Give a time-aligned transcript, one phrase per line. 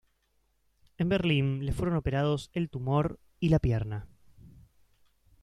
[0.97, 4.07] En Berlín, le fueron operados el tumor y la pierna.